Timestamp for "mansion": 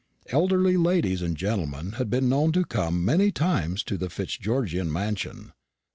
4.91-5.53